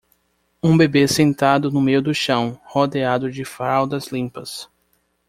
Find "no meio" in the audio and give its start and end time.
1.69-2.01